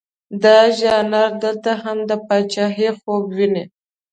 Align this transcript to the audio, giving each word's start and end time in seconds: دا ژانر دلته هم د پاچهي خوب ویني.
دا 0.43 0.57
ژانر 0.79 1.29
دلته 1.43 1.71
هم 1.83 1.97
د 2.09 2.11
پاچهي 2.27 2.89
خوب 2.99 3.23
ویني. 3.37 3.63